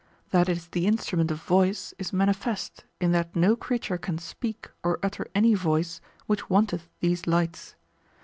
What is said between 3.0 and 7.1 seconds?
that no creature can speak, or utter any voice, which wanteth